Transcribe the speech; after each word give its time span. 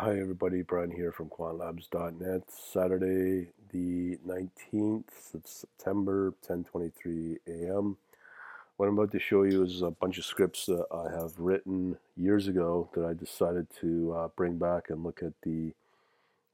Hi, 0.00 0.12
everybody. 0.20 0.62
Brian 0.62 0.92
here 0.92 1.10
from 1.10 1.28
quantlabs.net. 1.28 2.42
Saturday, 2.52 3.48
the 3.72 4.16
19th 4.24 5.34
of 5.34 5.44
September, 5.44 6.32
10:23 6.48 7.38
a.m. 7.48 7.96
What 8.76 8.86
I'm 8.86 8.96
about 8.96 9.10
to 9.10 9.18
show 9.18 9.42
you 9.42 9.64
is 9.64 9.82
a 9.82 9.90
bunch 9.90 10.16
of 10.16 10.24
scripts 10.24 10.66
that 10.66 10.86
I 10.92 11.10
have 11.10 11.32
written 11.36 11.96
years 12.16 12.46
ago 12.46 12.88
that 12.94 13.04
I 13.04 13.12
decided 13.12 13.66
to 13.80 14.12
uh, 14.12 14.28
bring 14.36 14.56
back 14.56 14.88
and 14.88 15.02
look 15.02 15.20
at 15.20 15.32
the 15.42 15.72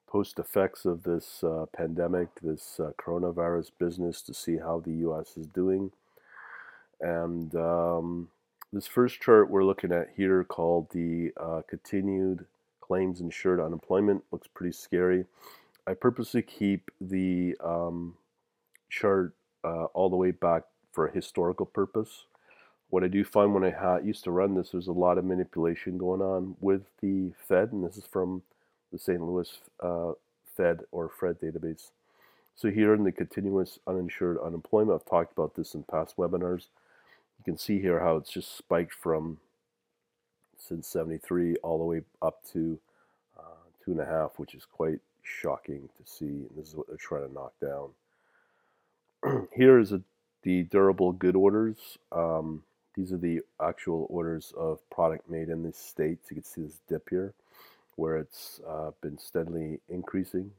post 0.07 0.39
effects 0.39 0.87
of 0.87 1.03
this 1.03 1.45
uh, 1.45 1.67
pandemic, 1.71 2.29
this 2.41 2.81
uh, 2.81 2.93
coronavirus 2.99 3.73
business, 3.79 4.23
to 4.23 4.33
see 4.33 4.57
how 4.57 4.81
the 4.81 4.95
U.S. 5.09 5.37
is 5.37 5.49
doing. 5.49 5.91
And 6.99 7.55
um, 7.57 8.31
this 8.73 8.87
first 8.87 9.21
chart 9.21 9.51
we're 9.51 9.65
looking 9.65 9.93
at 9.93 10.13
here, 10.17 10.45
called 10.45 10.93
the 10.93 11.33
uh, 11.37 11.61
continued 11.69 12.47
claims 12.87 13.21
insured 13.21 13.61
unemployment 13.61 14.23
looks 14.31 14.47
pretty 14.47 14.73
scary. 14.73 15.25
I 15.87 15.95
purposely 15.95 16.43
keep 16.43 16.91
the 17.01 17.57
um, 17.65 18.15
chart 18.91 19.35
uh, 19.65 19.85
all 19.95 20.11
the 20.11 20.17
way 20.17 20.33
back 20.33 20.65
for 20.93 21.07
a 21.07 21.13
historical 21.13 21.67
purpose. 21.67 22.27
What 22.91 23.03
I 23.03 23.09
do 23.09 23.25
find 23.25 23.55
when 23.55 23.65
I 23.65 23.71
ha- 23.71 23.97
used 23.97 24.25
to 24.25 24.31
run 24.31 24.55
this, 24.55 24.71
there's 24.71 24.87
a 24.87 24.93
lot 24.93 25.19
of 25.19 25.25
manipulation 25.25 25.97
going 25.97 26.21
on 26.21 26.57
with 26.61 26.83
the 27.01 27.33
Fed, 27.49 27.73
and 27.73 27.85
this 27.85 27.97
is 27.97 28.05
from 28.05 28.43
the 28.93 28.99
St. 28.99 29.21
Louis 29.21 29.51
uh, 29.81 30.13
Fed 30.57 30.81
or 30.93 31.09
Fred 31.09 31.41
database. 31.41 31.91
So 32.55 32.71
here 32.71 32.95
in 32.95 33.05
the 33.05 33.13
continuous 33.13 33.79
uninsured 33.87 34.39
unemployment, 34.39 35.01
I've 35.01 35.11
talked 35.11 35.33
about 35.33 35.57
this 35.57 35.75
in 35.75 35.85
past 35.85 36.17
webinars. 36.17 36.67
You 37.39 37.45
can 37.45 37.59
see 37.59 37.81
here 37.81 38.01
how 38.01 38.17
it's 38.17 38.31
just 38.31 38.57
spiked 38.57 38.93
from 38.93 39.39
since 40.67 40.87
73 40.89 41.57
all 41.57 41.79
the 41.79 41.85
way 41.85 42.03
up 42.23 42.43
to 42.53 42.79
uh, 43.39 43.43
two 43.85 43.93
and 43.93 44.01
a 44.01 44.07
half, 44.07 44.33
which 44.39 44.55
is 44.55 44.65
quite 44.65 45.01
shocking 45.23 45.89
to 45.97 46.11
see. 46.11 46.25
And 46.25 46.51
this 46.57 46.69
is 46.69 46.77
what 46.77 46.87
they're 46.89 46.97
trying 46.97 47.29
to 47.29 47.33
knock 47.33 47.53
down. 47.61 47.91
Here 49.57 49.79
is 49.79 49.93
a, 49.93 50.03
the 50.43 50.65
durable 50.65 51.13
good 51.13 51.37
orders. 51.37 51.99
Um, 52.13 52.63
these 52.97 53.13
are 53.13 53.19
the 53.19 53.41
actual 53.61 54.07
orders 54.09 54.53
of 54.57 54.79
product 54.91 55.29
made 55.29 55.49
in 55.49 55.63
the 55.63 55.73
states. 55.73 56.31
You 56.31 56.37
can 56.37 56.45
see 56.45 56.63
this 56.63 56.81
dip 56.89 57.09
here 57.11 57.35
where 57.97 58.17
it's 58.17 58.61
uh, 58.69 58.91
been 59.01 59.19
steadily 59.19 59.81
increasing 59.89 60.51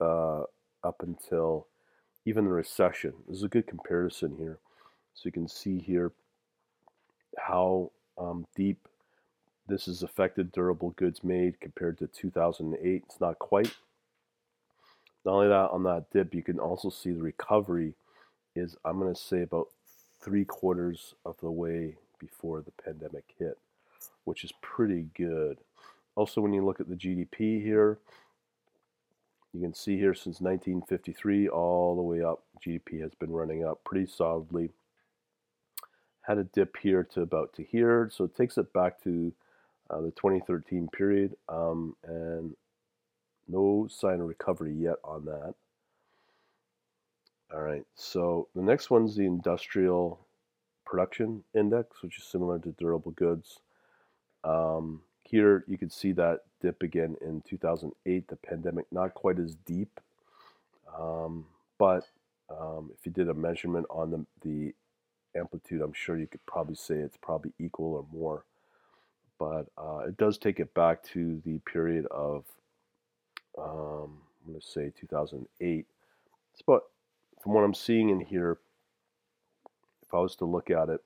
uh, 0.00 0.42
up 0.84 1.02
until 1.02 1.66
even 2.24 2.44
the 2.44 2.50
recession. 2.50 3.12
This 3.28 3.38
is 3.38 3.42
a 3.42 3.48
good 3.48 3.66
comparison 3.66 4.36
here. 4.38 4.58
So 5.14 5.22
you 5.24 5.32
can 5.32 5.48
see 5.48 5.78
here 5.78 6.12
how 7.38 7.90
um, 8.18 8.46
deep 8.54 8.86
this 9.70 9.86
has 9.86 10.02
affected 10.02 10.52
durable 10.52 10.90
goods 10.90 11.22
made 11.24 11.60
compared 11.60 11.98
to 11.98 12.06
2008. 12.06 13.04
It's 13.06 13.20
not 13.20 13.38
quite. 13.38 13.76
Not 15.24 15.32
only 15.34 15.48
that, 15.48 15.70
on 15.70 15.82
that 15.84 16.10
dip, 16.12 16.34
you 16.34 16.42
can 16.42 16.58
also 16.58 16.90
see 16.90 17.12
the 17.12 17.22
recovery 17.22 17.94
is, 18.56 18.76
I'm 18.84 18.98
going 18.98 19.14
to 19.14 19.20
say, 19.20 19.42
about 19.42 19.68
three 20.20 20.44
quarters 20.44 21.14
of 21.24 21.36
the 21.40 21.50
way 21.50 21.96
before 22.18 22.60
the 22.60 22.72
pandemic 22.82 23.24
hit, 23.38 23.58
which 24.24 24.44
is 24.44 24.52
pretty 24.60 25.06
good. 25.16 25.58
Also, 26.16 26.40
when 26.40 26.52
you 26.52 26.64
look 26.64 26.80
at 26.80 26.88
the 26.88 26.96
GDP 26.96 27.62
here, 27.62 27.98
you 29.52 29.60
can 29.60 29.74
see 29.74 29.96
here 29.96 30.14
since 30.14 30.40
1953 30.40 31.48
all 31.48 31.96
the 31.96 32.02
way 32.02 32.22
up, 32.22 32.42
GDP 32.64 33.00
has 33.00 33.14
been 33.14 33.32
running 33.32 33.64
up 33.64 33.82
pretty 33.84 34.06
solidly. 34.06 34.70
Had 36.22 36.38
a 36.38 36.44
dip 36.44 36.76
here 36.76 37.02
to 37.14 37.22
about 37.22 37.52
to 37.54 37.64
here, 37.64 38.10
so 38.12 38.24
it 38.24 38.36
takes 38.36 38.58
it 38.58 38.72
back 38.72 39.02
to 39.02 39.32
uh, 39.90 40.00
the 40.00 40.10
2013 40.12 40.88
period, 40.88 41.34
um, 41.48 41.96
and 42.04 42.54
no 43.48 43.88
sign 43.90 44.20
of 44.20 44.28
recovery 44.28 44.74
yet 44.74 44.96
on 45.04 45.24
that. 45.24 45.54
All 47.52 47.60
right, 47.60 47.84
so 47.96 48.48
the 48.54 48.62
next 48.62 48.90
one's 48.90 49.16
the 49.16 49.26
industrial 49.26 50.20
production 50.84 51.42
index, 51.54 52.02
which 52.02 52.18
is 52.18 52.24
similar 52.24 52.58
to 52.60 52.70
durable 52.78 53.12
goods. 53.12 53.60
Um, 54.44 55.02
here 55.24 55.64
you 55.66 55.76
can 55.76 55.90
see 55.90 56.12
that 56.12 56.40
dip 56.60 56.82
again 56.82 57.16
in 57.20 57.42
2008, 57.48 58.28
the 58.28 58.36
pandemic, 58.36 58.86
not 58.92 59.14
quite 59.14 59.38
as 59.38 59.56
deep, 59.66 60.00
um, 60.98 61.44
but 61.78 62.06
um, 62.50 62.90
if 62.96 63.04
you 63.04 63.12
did 63.12 63.28
a 63.28 63.34
measurement 63.34 63.86
on 63.90 64.10
the, 64.10 64.26
the 64.42 64.74
amplitude, 65.38 65.80
I'm 65.80 65.92
sure 65.92 66.18
you 66.18 66.26
could 66.26 66.44
probably 66.46 66.74
say 66.74 66.96
it's 66.96 67.16
probably 67.16 67.52
equal 67.58 67.94
or 67.94 68.06
more 68.12 68.44
but 69.40 69.66
uh, 69.78 70.00
it 70.06 70.18
does 70.18 70.36
take 70.36 70.60
it 70.60 70.72
back 70.74 71.02
to 71.02 71.40
the 71.46 71.58
period 71.60 72.06
of, 72.10 72.44
um, 73.58 74.18
I'm 74.44 74.52
going 74.52 74.60
to 74.60 74.66
say 74.66 74.92
2008. 75.00 75.86
It's 76.52 76.60
about, 76.60 76.82
from 77.42 77.54
what 77.54 77.64
I'm 77.64 77.74
seeing 77.74 78.10
in 78.10 78.20
here, 78.20 78.58
if 80.02 80.12
I 80.12 80.18
was 80.18 80.36
to 80.36 80.44
look 80.44 80.70
at 80.70 80.90
it, 80.90 81.00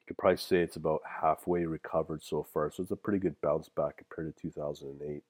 you 0.00 0.06
could 0.08 0.18
probably 0.18 0.36
say 0.36 0.56
it's 0.56 0.74
about 0.74 1.00
halfway 1.06 1.64
recovered 1.64 2.24
so 2.24 2.42
far. 2.42 2.72
So 2.72 2.82
it's 2.82 2.90
a 2.90 2.96
pretty 2.96 3.20
good 3.20 3.40
bounce 3.40 3.68
back 3.68 3.98
compared 3.98 4.34
to 4.36 4.42
2008. 4.42 5.22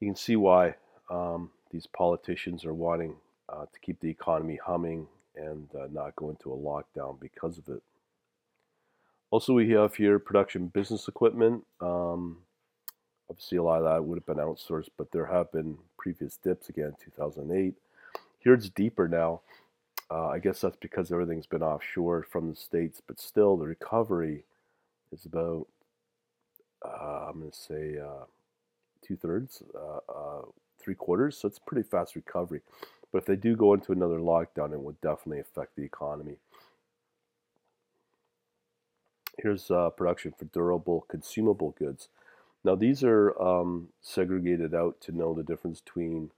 You 0.00 0.08
can 0.08 0.16
see 0.16 0.34
why 0.34 0.74
um, 1.08 1.50
these 1.70 1.86
politicians 1.86 2.64
are 2.64 2.74
wanting 2.74 3.14
uh, 3.48 3.66
to 3.72 3.80
keep 3.80 4.00
the 4.00 4.10
economy 4.10 4.58
humming 4.64 5.06
and 5.36 5.68
uh, 5.76 5.86
not 5.92 6.16
go 6.16 6.30
into 6.30 6.52
a 6.52 6.56
lockdown 6.56 7.20
because 7.20 7.58
of 7.58 7.68
it. 7.68 7.82
Also, 9.30 9.52
we 9.52 9.70
have 9.70 9.94
here 9.94 10.18
production 10.18 10.68
business 10.68 11.06
equipment. 11.06 11.62
Um, 11.80 12.38
obviously, 13.28 13.58
a 13.58 13.62
lot 13.62 13.82
of 13.82 13.84
that 13.84 14.04
would 14.04 14.16
have 14.16 14.26
been 14.26 14.44
outsourced, 14.44 14.88
but 14.96 15.12
there 15.12 15.26
have 15.26 15.52
been 15.52 15.76
previous 15.98 16.38
dips 16.38 16.70
again, 16.70 16.94
2008. 17.04 17.74
Here 18.38 18.54
it's 18.54 18.70
deeper 18.70 19.06
now. 19.06 19.40
Uh, 20.10 20.28
I 20.28 20.38
guess 20.38 20.62
that's 20.62 20.78
because 20.80 21.12
everything's 21.12 21.46
been 21.46 21.62
offshore 21.62 22.22
from 22.22 22.48
the 22.48 22.56
States, 22.56 23.02
but 23.06 23.20
still 23.20 23.58
the 23.58 23.66
recovery 23.66 24.44
is 25.12 25.26
about, 25.26 25.66
uh, 26.82 27.26
I'm 27.28 27.40
going 27.40 27.50
to 27.50 27.56
say, 27.56 27.98
uh, 27.98 28.24
two 29.02 29.16
thirds, 29.16 29.62
uh, 29.74 29.98
uh, 30.10 30.42
three 30.78 30.94
quarters. 30.94 31.36
So 31.36 31.48
it's 31.48 31.58
pretty 31.58 31.86
fast 31.86 32.16
recovery. 32.16 32.62
But 33.12 33.18
if 33.18 33.24
they 33.26 33.36
do 33.36 33.56
go 33.56 33.74
into 33.74 33.92
another 33.92 34.18
lockdown, 34.18 34.72
it 34.72 34.80
would 34.80 35.00
definitely 35.02 35.40
affect 35.40 35.76
the 35.76 35.82
economy. 35.82 36.36
Here's 39.38 39.70
uh, 39.70 39.90
production 39.90 40.34
for 40.36 40.46
durable 40.46 41.06
consumable 41.08 41.74
goods. 41.78 42.08
Now 42.64 42.74
these 42.74 43.04
are 43.04 43.40
um, 43.40 43.88
segregated 44.00 44.74
out 44.74 45.00
to 45.02 45.12
know 45.12 45.32
the 45.32 45.44
difference 45.44 45.80
between 45.80 46.32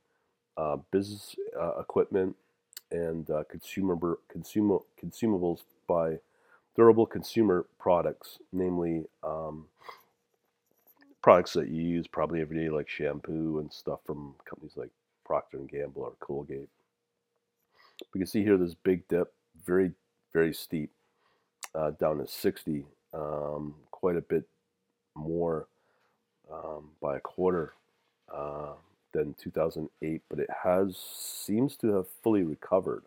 uh, 0.56 0.76
business 0.90 1.34
uh, 1.58 1.80
equipment 1.80 2.36
and 2.90 3.30
uh, 3.30 3.44
consumer 3.50 4.18
consumer 4.28 4.78
consumables 5.02 5.60
by 5.86 6.18
durable 6.76 7.06
consumer 7.06 7.66
products, 7.78 8.38
namely 8.52 9.04
um, 9.22 9.64
products 11.22 11.54
that 11.54 11.68
you 11.68 11.82
use 11.82 12.06
probably 12.06 12.42
every 12.42 12.58
day, 12.58 12.68
like 12.68 12.88
shampoo 12.88 13.60
and 13.60 13.72
stuff 13.72 14.00
from 14.04 14.34
companies 14.44 14.76
like 14.76 14.90
Procter 15.24 15.56
and 15.56 15.70
Gamble 15.70 16.02
or 16.02 16.12
Colgate. 16.20 16.68
We 18.12 18.18
can 18.20 18.26
see 18.26 18.42
here 18.42 18.58
this 18.58 18.74
big 18.74 19.08
dip, 19.08 19.32
very 19.64 19.92
very 20.32 20.52
steep 20.52 20.90
uh, 21.74 21.90
down 21.92 22.18
to 22.18 22.26
60, 22.26 22.84
um, 23.14 23.74
quite 23.90 24.16
a 24.16 24.20
bit 24.22 24.44
more 25.14 25.66
um, 26.52 26.90
by 27.00 27.16
a 27.16 27.20
quarter 27.20 27.74
uh, 28.32 28.72
than 29.12 29.34
2008, 29.34 30.22
but 30.28 30.38
it 30.38 30.50
has 30.64 30.96
seems 30.96 31.76
to 31.76 31.94
have 31.94 32.06
fully 32.22 32.42
recovered, 32.42 33.04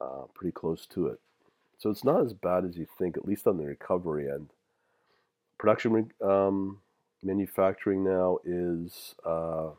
uh, 0.00 0.22
pretty 0.34 0.52
close 0.52 0.86
to 0.86 1.08
it. 1.08 1.20
So 1.78 1.90
it's 1.90 2.04
not 2.04 2.24
as 2.24 2.32
bad 2.32 2.64
as 2.64 2.76
you 2.76 2.86
think, 2.98 3.16
at 3.16 3.26
least 3.26 3.46
on 3.46 3.56
the 3.56 3.66
recovery 3.66 4.30
end. 4.30 4.50
Production 5.58 6.10
um, 6.24 6.78
manufacturing 7.22 8.04
now 8.04 8.38
is 8.44 9.14
uh, 9.26 9.70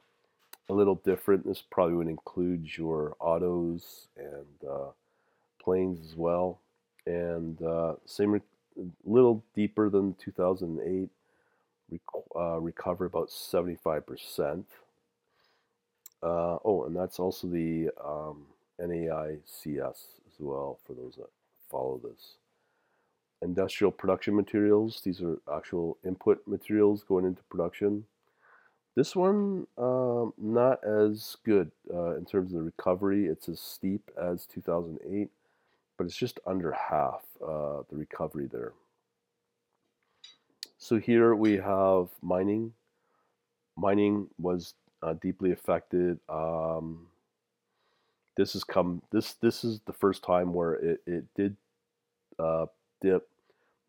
a 0.70 0.74
little 0.74 0.96
different. 0.96 1.46
This 1.46 1.64
probably 1.70 1.96
would 1.96 2.08
include 2.08 2.78
your 2.78 3.16
autos 3.20 4.08
and 4.18 4.70
uh, 4.70 4.92
planes 5.62 6.06
as 6.06 6.16
well 6.16 6.60
and 7.10 7.62
uh, 7.64 7.96
same 8.06 8.32
re- 8.34 8.42
little 9.04 9.44
deeper 9.56 9.90
than 9.90 10.14
2008 10.24 11.10
rec- 11.90 12.02
uh, 12.36 12.60
recover 12.60 13.06
about 13.06 13.30
75% 13.30 14.64
uh, 16.22 16.58
oh 16.64 16.84
and 16.86 16.96
that's 16.96 17.20
also 17.20 17.48
the 17.48 17.90
um, 18.04 18.46
NAICS 18.80 19.78
as 19.78 20.36
well 20.40 20.80
for 20.86 20.94
those 20.94 21.16
that 21.16 21.30
follow 21.70 22.00
this. 22.04 22.36
Industrial 23.42 23.92
production 23.92 24.36
materials 24.36 25.02
these 25.04 25.22
are 25.22 25.38
actual 25.54 25.98
input 26.06 26.46
materials 26.46 27.04
going 27.04 27.26
into 27.26 27.42
production. 27.44 28.06
This 28.96 29.16
one 29.16 29.66
um, 29.78 30.34
not 30.38 30.84
as 30.84 31.38
good 31.46 31.72
uh, 31.94 32.18
in 32.18 32.26
terms 32.26 32.52
of 32.52 32.58
the 32.60 32.64
recovery. 32.64 33.26
It's 33.26 33.48
as 33.48 33.62
steep 33.62 34.12
as 34.22 34.46
2008 34.46 35.30
but 36.00 36.06
it's 36.06 36.16
just 36.16 36.40
under 36.48 36.72
half 36.72 37.22
uh, 37.46 37.84
the 37.90 37.98
recovery 37.98 38.48
there. 38.50 38.72
So 40.78 40.98
here 40.98 41.36
we 41.36 41.58
have 41.58 42.08
mining. 42.22 42.72
Mining 43.76 44.28
was 44.40 44.76
uh, 45.04 45.16
deeply 45.22 45.52
affected. 45.52 46.18
Um, 46.30 47.08
this 48.38 48.54
has 48.54 48.64
come. 48.64 49.02
This 49.12 49.34
this 49.34 49.66
is 49.66 49.82
the 49.86 49.94
first 49.94 50.24
time 50.24 50.54
where 50.54 50.76
it 50.76 51.02
it 51.06 51.26
did 51.36 51.58
uh, 52.40 52.68
dip, 53.02 53.28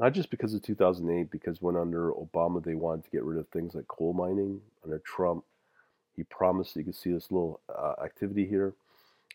not 0.01 0.13
just 0.13 0.31
because 0.31 0.53
of 0.53 0.63
2008, 0.63 1.31
because 1.31 1.63
when 1.63 1.77
under 1.77 2.11
Obama 2.11 2.63
they 2.63 2.75
wanted 2.75 3.05
to 3.05 3.11
get 3.11 3.23
rid 3.23 3.39
of 3.39 3.47
things 3.49 3.77
like 3.77 3.87
coal 3.87 4.13
mining. 4.13 4.61
Under 4.83 4.99
Trump, 4.99 5.45
he 6.17 6.25
promised. 6.25 6.75
You 6.75 6.83
can 6.83 6.93
see 6.93 7.13
this 7.13 7.31
little 7.31 7.61
uh, 7.73 7.95
activity 8.03 8.47
here 8.47 8.75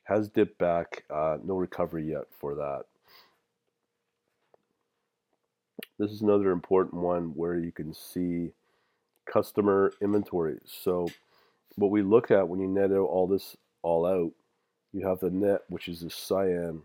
has 0.03 0.29
dipped 0.29 0.57
back. 0.57 1.03
Uh, 1.09 1.37
no 1.43 1.55
recovery 1.55 2.09
yet 2.09 2.25
for 2.39 2.55
that. 2.55 2.83
This 5.97 6.11
is 6.11 6.21
another 6.21 6.51
important 6.51 7.01
one 7.01 7.31
where 7.35 7.57
you 7.57 7.71
can 7.71 7.93
see 7.93 8.51
customer 9.25 9.93
inventories. 10.01 10.59
So 10.65 11.07
what 11.75 11.91
we 11.91 12.01
look 12.01 12.31
at 12.31 12.47
when 12.47 12.59
you 12.59 12.67
net 12.67 12.91
out 12.91 13.07
all 13.07 13.27
this 13.27 13.55
all 13.81 14.05
out, 14.05 14.31
you 14.93 15.07
have 15.07 15.19
the 15.19 15.29
net, 15.29 15.61
which 15.69 15.87
is 15.87 16.01
the 16.01 16.09
cyan, 16.09 16.81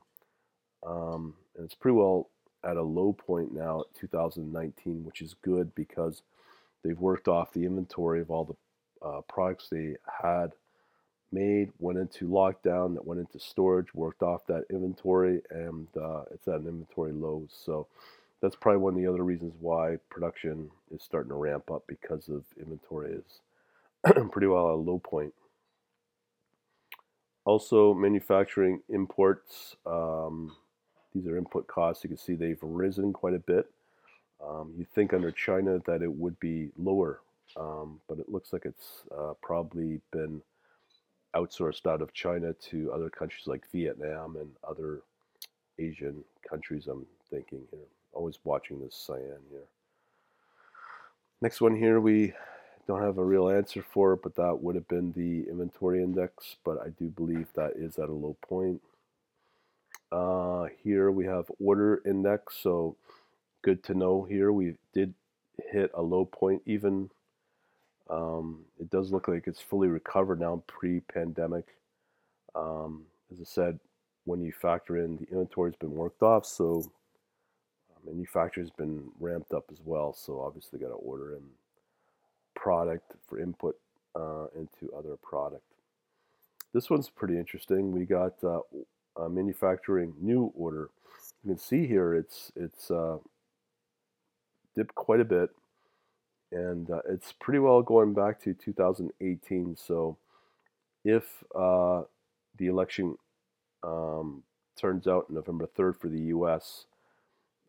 um, 0.87 1.35
and 1.57 1.65
it's 1.65 1.75
pretty 1.75 1.97
well 1.97 2.31
at 2.65 2.77
a 2.77 2.83
low 2.83 3.13
point 3.13 3.53
now 3.53 3.81
at 3.81 4.01
2019, 4.01 5.05
which 5.05 5.23
is 5.23 5.35
good 5.43 5.75
because 5.75 6.23
they've 6.85 6.99
worked 6.99 7.29
off 7.29 7.53
the 7.53 7.65
inventory 7.65 8.21
of 8.21 8.31
all 8.31 8.45
the 8.45 9.07
uh, 9.07 9.21
products 9.23 9.69
they 9.69 9.97
had 10.23 10.53
made, 11.33 11.71
went 11.79 11.99
into 11.99 12.29
lockdown, 12.29 12.95
that 12.95 13.07
went 13.07 13.21
into 13.21 13.39
storage, 13.39 13.95
worked 13.95 14.23
off 14.23 14.47
that 14.47 14.65
inventory, 14.71 15.41
and 15.51 15.87
uh, 16.01 16.23
it's 16.33 16.49
at 16.49 16.61
an 16.61 16.67
inventory 16.67 17.13
low. 17.13 17.47
So 17.49 17.87
that's 18.41 18.57
probably 18.57 18.79
one 18.81 18.95
of 18.95 19.01
the 19.01 19.09
other 19.09 19.23
reasons 19.23 19.55
why 19.61 19.97
production 20.09 20.71
is 20.95 21.03
starting 21.03 21.31
to 21.31 21.37
ramp 21.37 21.71
up 21.71 21.85
because 21.87 22.29
of 22.29 22.45
inventory 22.59 23.13
is 23.13 23.41
pretty 24.31 24.47
well 24.47 24.69
at 24.69 24.75
a 24.75 24.77
low 24.77 24.99
point. 24.99 25.35
Also, 27.45 27.95
manufacturing 27.95 28.83
imports. 28.89 29.77
Um, 29.87 30.57
these 31.15 31.27
are 31.27 31.37
input 31.37 31.67
costs. 31.67 32.05
You 32.05 32.09
can 32.09 32.19
see 32.19 32.35
they've 32.35 32.59
risen 32.63 33.13
quite 33.13 33.35
a 33.35 33.39
bit. 33.39 33.67
Um, 34.47 34.73
you 34.77 34.87
think 34.95 35.13
under 35.13 35.31
China 35.31 35.81
that 35.87 36.03
it 36.03 36.13
would 36.13 36.39
be 36.41 36.71
lower, 36.79 37.21
um, 37.57 38.01
but 38.09 38.19
it 38.19 38.29
looks 38.29 38.53
like 38.53 38.65
it's 38.65 39.03
uh, 39.17 39.35
probably 39.43 40.01
been 40.13 40.41
outsourced 41.35 41.87
out 41.87 42.03
of 42.03 42.13
China 42.13 42.53
to 42.71 42.93
other 42.93 43.11
countries 43.11 43.47
like 43.47 43.71
Vietnam 43.73 44.37
and 44.37 44.51
other 44.69 45.03
Asian 45.79 46.25
countries. 46.49 46.87
I'm 46.87 47.07
thinking 47.31 47.63
here. 47.71 47.81
Always 48.13 48.39
watching 48.45 48.81
this 48.81 48.95
cyan 48.95 49.39
here. 49.51 49.69
Next 51.41 51.61
one 51.61 51.77
here, 51.77 52.01
we 52.01 52.35
don't 52.87 53.03
have 53.03 53.19
a 53.19 53.25
real 53.25 53.49
answer 53.49 53.83
for 53.83 54.15
it, 54.15 54.21
but 54.23 54.35
that 54.37 54.61
would 54.61 54.75
have 54.75 54.89
been 54.89 55.13
the 55.13 55.49
inventory 55.49 56.03
index, 56.03 56.57
but 56.65 56.79
I 56.85 56.89
do 56.91 57.09
believe 57.09 57.47
that 57.55 57.73
is 57.77 57.99
at 57.99 58.09
a 58.09 58.13
low 58.13 58.37
point. 58.43 58.83
Uh, 60.11 60.67
here 60.83 61.11
we 61.11 61.25
have 61.25 61.51
order 61.65 62.03
index, 62.05 62.57
so 62.57 62.97
good 63.63 63.83
to 63.85 63.95
know 63.95 64.25
here. 64.25 64.53
We 64.53 64.75
did 64.93 65.15
hit 65.71 65.93
a 65.95 66.03
low 66.03 66.25
point 66.25 66.63
even 66.67 67.11
um, 68.11 68.61
it 68.81 68.91
does 68.91 69.13
look 69.13 69.29
like 69.29 69.47
it's 69.47 69.61
fully 69.61 69.89
recovered 69.89 70.41
now 70.41 70.63
pre-pandemic. 70.67 71.67
Um, 72.55 73.05
as 73.33 73.41
I 73.41 73.45
said, 73.45 73.79
when 74.25 74.43
you 74.43 74.53
factor 74.53 74.99
in 74.99 75.17
the 75.17 75.27
inventory's 75.31 75.77
been 75.77 75.95
worked 75.95 76.23
off, 76.23 76.45
so 76.45 76.83
um, 77.95 78.13
manufacturer's 78.15 78.71
been 78.71 79.05
ramped 79.21 79.53
up 79.53 79.65
as 79.71 79.79
well. 79.85 80.13
So 80.13 80.41
obviously 80.41 80.81
got 80.81 80.89
to 80.89 80.95
order 80.95 81.37
in 81.37 81.43
product 82.55 83.15
for 83.29 83.39
input 83.39 83.77
uh, 84.17 84.47
into 84.57 84.93
other 84.97 85.17
product. 85.23 85.63
This 86.75 86.91
one's 86.91 87.09
pretty 87.09 87.39
interesting. 87.39 87.93
We 87.93 88.05
got 88.05 88.35
uh, 88.45 88.61
manufacturing 89.29 90.15
new 90.21 90.53
order. 90.57 90.91
You 91.45 91.51
can 91.51 91.59
see 91.59 91.87
here 91.87 92.15
it's 92.15 92.53
it's 92.57 92.91
uh, 92.91 93.19
dipped 94.75 94.95
quite 94.95 95.21
a 95.21 95.25
bit 95.25 95.51
and 96.53 96.91
uh, 96.91 97.01
it's 97.09 97.33
pretty 97.33 97.59
well 97.59 97.83
going 97.83 98.13
back 98.13 98.41
to 98.43 98.55
2018. 98.55 99.77
So 99.77 100.17
if 101.05 101.45
uh, 101.55 102.03
the 102.59 102.67
election 102.67 103.17
um, 103.83 104.43
turns 104.77 105.07
out 105.07 105.31
November 105.31 105.69
3rd 105.77 105.97
for 105.97 106.09
the 106.09 106.21
U.S. 106.21 106.87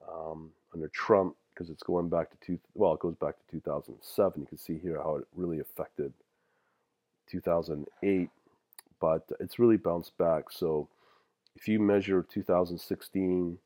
Um, 0.10 0.50
under 0.74 0.88
Trump, 0.90 1.36
because 1.54 1.70
it's 1.70 1.84
going 1.84 2.10
back 2.10 2.32
to 2.32 2.38
two, 2.46 2.60
well, 2.74 2.94
it 2.94 3.00
goes 3.00 3.16
back 3.16 3.36
to 3.38 3.52
2007. 3.52 4.42
You 4.42 4.48
can 4.48 4.58
see 4.58 4.78
here 4.78 4.98
how 4.98 5.18
it 5.18 5.28
really 5.36 5.60
affected 5.60 6.14
2008, 7.30 8.30
but 9.00 9.26
it's 9.40 9.60
really 9.60 9.78
bounced 9.78 10.18
back. 10.18 10.46
So 10.52 10.88
if 11.56 11.68
you 11.68 11.80
measure 11.80 12.26
2016, 12.30 13.58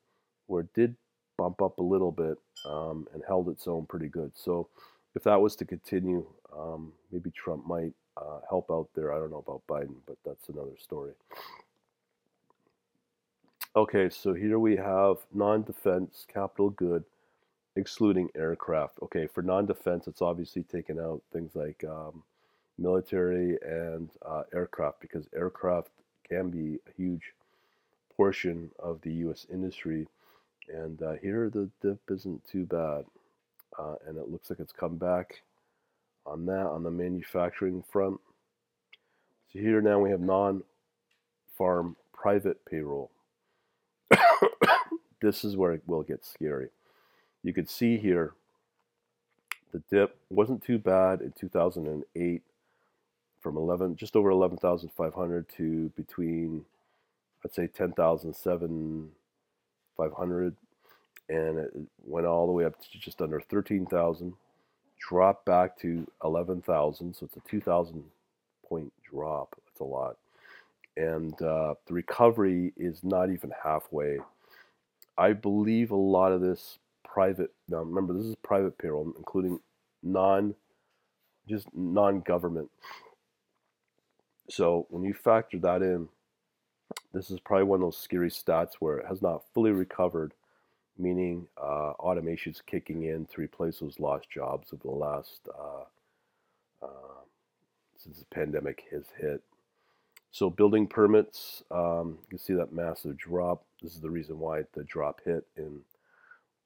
where 0.48 0.62
it 0.62 0.74
did 0.74 0.96
bump 1.38 1.62
up 1.62 1.80
a 1.80 1.84
little 1.84 2.12
bit 2.12 2.38
um, 2.68 3.08
and 3.14 3.24
held 3.28 3.50
its 3.50 3.68
own 3.68 3.86
pretty 3.86 4.08
good. 4.08 4.32
So 4.36 4.68
if 5.16 5.24
that 5.24 5.42
was 5.42 5.56
to 5.58 5.66
continue, 5.66 6.26
um, 6.56 6.92
maybe 7.12 7.32
Trump 7.32 7.66
might 7.66 7.94
uh, 8.18 8.40
help 8.50 8.70
out 8.70 8.90
there. 8.96 9.14
I 9.14 9.20
don't 9.20 9.32
know 9.32 9.44
about 9.46 9.66
Biden, 9.68 9.96
but 10.06 10.18
that's 10.26 10.50
another 10.50 10.78
story. 10.78 11.14
Okay, 13.76 14.10
so 14.10 14.34
here 14.34 14.60
we 14.60 14.76
have 14.76 15.18
non 15.34 15.64
defense 15.64 16.26
capital 16.32 16.70
good, 16.70 17.04
excluding 17.76 18.30
aircraft. 18.36 19.00
Okay, 19.04 19.28
for 19.28 19.42
non 19.42 19.66
defense, 19.66 20.08
it's 20.08 20.22
obviously 20.22 20.64
taken 20.64 21.00
out 21.00 21.22
things 21.34 21.56
like 21.56 21.84
um, 21.84 22.24
military 22.78 23.58
and 23.66 24.10
uh, 24.26 24.44
aircraft 24.54 25.02
because 25.02 25.28
aircraft 25.36 25.90
can 26.28 26.50
be 26.50 26.80
a 26.88 26.92
huge 26.96 27.34
portion 28.16 28.70
of 28.80 29.02
the 29.02 29.14
U.S. 29.16 29.46
industry. 29.52 30.08
And 30.70 31.02
uh, 31.02 31.14
here 31.22 31.50
the 31.50 31.70
dip 31.82 32.00
isn't 32.10 32.48
too 32.48 32.66
bad 32.66 33.06
uh, 33.78 33.96
and 34.08 34.18
it 34.18 34.30
looks 34.30 34.50
like 34.50 34.60
it's 34.60 34.72
come 34.72 34.98
back 34.98 35.42
on 36.26 36.46
that 36.46 36.66
on 36.66 36.84
the 36.84 36.92
manufacturing 36.92 37.84
front. 37.92 38.20
So 39.52 39.60
here 39.60 39.82
now 39.82 40.00
we 40.00 40.10
have 40.10 40.22
non-farm 40.22 41.96
private 42.14 42.64
payroll. 42.66 43.12
this 45.22 45.44
is 45.44 45.56
where 45.56 45.74
it 45.74 45.84
will 45.86 46.04
get 46.04 46.26
scary. 46.26 46.70
You 47.44 47.54
can 47.54 47.68
see 47.68 47.98
here 47.98 48.34
the 49.72 49.84
dip 49.90 50.18
wasn't 50.30 50.64
too 50.64 50.80
bad 50.80 51.22
in 51.22 51.32
2008 51.34 52.42
from 53.42 53.58
11 53.58 53.96
just 53.96 54.16
over 54.16 54.32
11,500 54.32 55.50
to 55.50 55.92
between 55.96 56.66
I'd 57.44 57.54
say 57.54 57.68
10,700 57.68 60.56
and 61.30 61.58
it 61.60 61.72
went 62.04 62.28
all 62.28 62.46
the 62.46 62.52
way 62.52 62.66
up 62.66 62.80
to 62.80 63.00
just 63.00 63.22
under 63.22 63.40
13,000, 63.40 64.34
dropped 65.00 65.46
back 65.46 65.78
to 65.80 66.08
11,000, 66.24 67.16
so 67.16 67.26
it's 67.26 67.38
a 67.38 67.50
2,000 67.50 68.04
point 68.68 68.92
drop. 69.10 69.56
That's 69.66 69.80
a 69.80 69.84
lot. 69.84 70.18
And 70.98 71.34
uh, 71.42 71.76
the 71.88 71.94
recovery 71.94 72.74
is 72.78 73.04
not 73.04 73.30
even 73.30 73.52
halfway. 73.64 74.20
I 75.18 75.34
believe 75.34 75.92
a 75.92 75.96
lot 75.96 76.32
of 76.32 76.42
this 76.42 76.80
private, 77.04 77.52
now 77.70 77.80
remember, 77.80 78.14
this 78.14 78.26
is 78.26 78.36
private 78.44 78.78
payroll, 78.78 79.14
including 79.18 79.60
non, 80.04 80.56
just 81.48 81.68
non 81.74 82.22
government. 82.22 82.70
So 84.50 84.86
when 84.90 85.04
you 85.04 85.14
factor 85.14 85.58
that 85.60 85.82
in, 85.82 86.08
this 87.14 87.32
is 87.32 87.40
probably 87.40 87.66
one 87.66 87.78
of 87.78 87.86
those 87.88 87.98
scary 87.98 88.30
stats 88.30 88.74
where 88.80 88.98
it 88.98 89.08
has 89.08 89.22
not 89.22 89.44
fully 89.54 89.72
recovered 89.72 90.34
meaning 90.98 91.48
uh, 91.62 91.92
automation's 92.00 92.62
kicking 92.66 93.04
in 93.04 93.26
to 93.26 93.42
replace 93.42 93.80
those 93.80 94.00
lost 94.00 94.30
jobs 94.30 94.72
of 94.72 94.82
the 94.82 94.92
last 94.92 95.42
uh, 95.58 96.86
uh, 96.86 97.22
since 97.98 98.20
the 98.20 98.26
pandemic 98.26 98.84
has 98.92 99.04
hit. 99.20 99.42
So 100.32 100.50
building 100.50 100.88
permits, 100.88 101.64
um, 101.72 102.18
you 102.22 102.30
can 102.30 102.40
see 102.40 102.54
that 102.54 102.74
massive 102.74 103.18
drop. 103.18 103.64
This 103.82 103.94
is 103.94 104.02
the 104.02 104.10
reason 104.10 104.40
why 104.40 104.64
the 104.74 104.84
drop 104.84 105.22
hit 105.24 105.46
in 105.56 105.80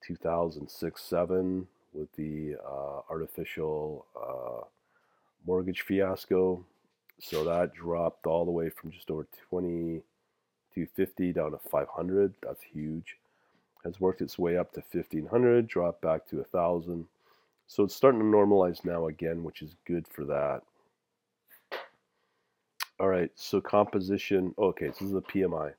2006-7 0.07 1.65
with 1.93 2.11
the 2.13 2.55
uh, 2.65 3.01
artificial 3.09 4.05
uh, 4.15 4.65
mortgage 5.45 5.81
fiasco. 5.81 6.65
So 7.19 7.43
that 7.43 7.73
dropped 7.73 8.25
all 8.25 8.45
the 8.45 8.51
way 8.51 8.69
from 8.69 8.91
just 8.91 9.11
over 9.11 9.27
20 9.49 10.01
to 10.75 10.87
50 10.95 11.33
down 11.33 11.51
to 11.51 11.57
500. 11.57 12.33
That's 12.41 12.63
huge 12.63 13.17
has 13.83 13.99
worked 13.99 14.21
its 14.21 14.37
way 14.37 14.57
up 14.57 14.71
to 14.73 14.83
1500, 14.91 15.67
dropped 15.67 16.01
back 16.01 16.27
to 16.27 16.37
1000. 16.37 17.05
So 17.67 17.83
it's 17.83 17.95
starting 17.95 18.19
to 18.19 18.25
normalize 18.25 18.83
now 18.83 19.07
again, 19.07 19.43
which 19.43 19.61
is 19.61 19.75
good 19.85 20.07
for 20.07 20.25
that. 20.25 20.61
All 22.99 23.07
right, 23.07 23.31
so 23.35 23.61
composition. 23.61 24.53
Okay, 24.57 24.87
so 24.87 24.91
this 24.91 25.01
is 25.03 25.11
the 25.11 25.21
PMI. 25.21 25.73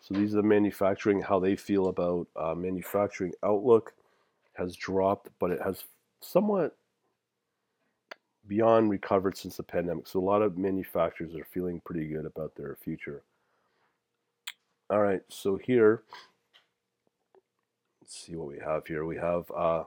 So 0.00 0.14
these 0.14 0.32
are 0.32 0.38
the 0.38 0.42
manufacturing, 0.42 1.20
how 1.20 1.38
they 1.38 1.56
feel 1.56 1.88
about 1.88 2.28
uh, 2.36 2.54
manufacturing 2.54 3.32
outlook 3.42 3.92
has 4.54 4.74
dropped, 4.74 5.28
but 5.38 5.50
it 5.50 5.60
has 5.62 5.84
somewhat 6.20 6.76
beyond 8.48 8.90
recovered 8.90 9.36
since 9.36 9.56
the 9.56 9.62
pandemic. 9.62 10.06
So 10.06 10.18
a 10.18 10.20
lot 10.20 10.42
of 10.42 10.56
manufacturers 10.56 11.34
are 11.34 11.44
feeling 11.44 11.80
pretty 11.84 12.06
good 12.06 12.24
about 12.24 12.54
their 12.54 12.76
future. 12.76 13.22
All 14.88 15.02
right, 15.02 15.22
so 15.28 15.56
here, 15.56 16.02
let's 18.06 18.24
see 18.24 18.36
what 18.36 18.46
we 18.46 18.58
have 18.64 18.86
here. 18.86 19.04
We 19.04 19.16
have 19.16 19.50
uh, 19.50 19.82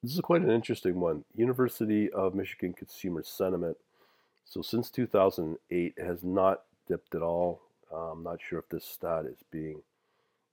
this 0.00 0.14
is 0.14 0.20
quite 0.20 0.42
an 0.42 0.50
interesting 0.50 1.00
one. 1.00 1.24
University 1.34 2.08
of 2.08 2.36
Michigan 2.36 2.72
Consumer 2.72 3.24
Sentiment. 3.24 3.76
So 4.44 4.62
since 4.62 4.90
2008, 4.90 5.94
it 5.96 6.06
has 6.06 6.22
not 6.22 6.62
dipped 6.86 7.16
at 7.16 7.22
all. 7.22 7.62
Uh, 7.92 8.12
I'm 8.12 8.22
not 8.22 8.38
sure 8.40 8.60
if 8.60 8.68
this 8.68 8.84
stat 8.84 9.24
is 9.26 9.42
being 9.50 9.82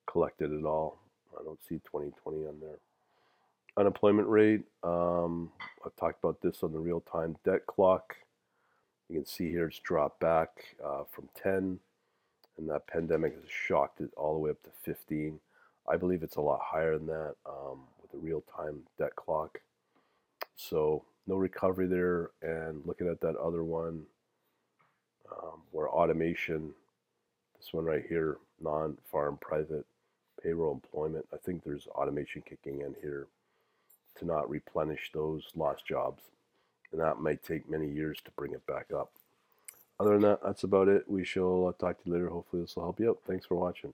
collected 0.07 0.51
at 0.51 0.65
all. 0.65 0.97
I 1.39 1.43
don't 1.43 1.61
see 1.61 1.75
2020 1.75 2.47
on 2.47 2.59
there. 2.59 2.79
Unemployment 3.77 4.27
rate. 4.27 4.63
Um, 4.83 5.51
I've 5.85 5.95
talked 5.95 6.23
about 6.23 6.41
this 6.41 6.63
on 6.63 6.73
the 6.73 6.79
real-time 6.79 7.35
debt 7.45 7.67
clock. 7.67 8.15
You 9.09 9.17
can 9.17 9.27
see 9.27 9.51
here 9.51 9.67
it's 9.67 9.77
dropped 9.77 10.19
back 10.19 10.75
uh, 10.83 11.03
from 11.11 11.29
10, 11.35 11.79
and 12.57 12.69
that 12.69 12.87
pandemic 12.87 13.35
has 13.35 13.43
shocked 13.47 14.01
it 14.01 14.09
all 14.17 14.33
the 14.33 14.39
way 14.39 14.49
up 14.49 14.63
to 14.63 14.71
15. 14.81 15.39
I 15.87 15.97
believe 15.97 16.23
it's 16.23 16.35
a 16.35 16.41
lot 16.41 16.59
higher 16.61 16.97
than 16.97 17.07
that 17.07 17.35
um, 17.45 17.81
with 18.01 18.11
the 18.11 18.17
real-time 18.17 18.79
debt 18.97 19.15
clock. 19.15 19.59
So 20.55 21.05
no 21.27 21.35
recovery 21.35 21.87
there. 21.87 22.31
And 22.41 22.81
looking 22.85 23.07
at 23.07 23.21
that 23.21 23.35
other 23.37 23.63
one, 23.63 24.03
um, 25.31 25.61
where 25.71 25.89
automation, 25.89 26.71
this 27.57 27.73
one 27.73 27.85
right 27.85 28.03
here, 28.07 28.37
non-farm 28.61 29.37
private 29.41 29.85
payroll 30.41 30.73
employment. 30.73 31.25
I 31.33 31.37
think 31.37 31.63
there's 31.63 31.87
automation 31.87 32.43
kicking 32.47 32.81
in 32.81 32.95
here 33.01 33.27
to 34.19 34.25
not 34.25 34.49
replenish 34.49 35.11
those 35.13 35.51
lost 35.55 35.85
jobs. 35.85 36.23
And 36.91 37.01
that 37.01 37.19
might 37.19 37.43
take 37.43 37.69
many 37.69 37.89
years 37.89 38.19
to 38.23 38.31
bring 38.31 38.53
it 38.53 38.65
back 38.65 38.87
up. 38.95 39.11
Other 39.99 40.11
than 40.11 40.21
that, 40.21 40.39
that's 40.43 40.63
about 40.63 40.87
it. 40.87 41.03
We 41.07 41.25
shall 41.25 41.67
uh, 41.67 41.71
talk 41.73 41.97
to 41.97 42.03
you 42.05 42.13
later. 42.13 42.29
Hopefully, 42.29 42.61
this 42.61 42.75
will 42.75 42.83
help 42.83 42.99
you 42.99 43.09
out. 43.09 43.19
Thanks 43.27 43.45
for 43.45 43.55
watching. 43.55 43.93